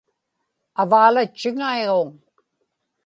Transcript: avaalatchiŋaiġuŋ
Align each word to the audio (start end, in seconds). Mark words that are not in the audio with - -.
avaalatchiŋaiġuŋ 0.81 2.09